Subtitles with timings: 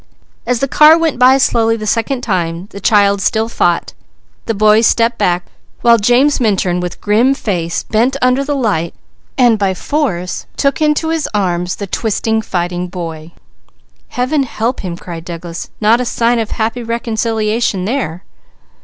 [0.47, 3.93] As the car went by slowly the second time, the child still fought,
[4.47, 5.45] the boy stepped back,
[5.81, 8.95] while James Minturn with grim face, bent under the light
[9.37, 13.31] and by force took into his arms the twisting, fighting boy.
[14.07, 15.69] "Heaven help him!" cried Douglas.
[15.79, 18.23] "Not a sign of happy reconciliation there!"